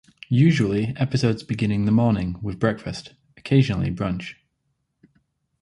[0.31, 4.33] Usually episodes begin in the morning with breakfast, occasionally brunch.